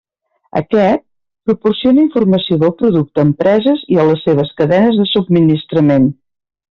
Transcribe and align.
Aquest, 0.59 1.03
proporciona 1.49 2.01
informació 2.05 2.57
del 2.63 2.73
producte 2.81 3.23
a 3.23 3.27
empreses 3.27 3.83
i 3.97 4.03
a 4.05 4.09
les 4.11 4.25
seves 4.31 4.55
cadenes 4.63 4.97
de 5.03 5.07
subministrament. 5.15 6.09